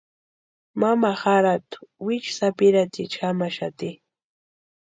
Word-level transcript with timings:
Mama 0.81 1.11
jarhatu 1.23 1.79
wichu 2.05 2.31
sapiraticha 2.39 3.19
jamaxati. 3.27 3.89